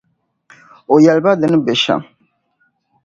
[0.91, 2.01] O yɛli ba di ni be shɛm.